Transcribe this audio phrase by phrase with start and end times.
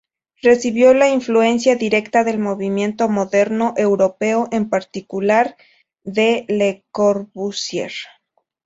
[0.41, 5.55] Recibió la influencia directa del movimiento moderno europeo, en particular
[6.03, 7.93] de Le Corbusier.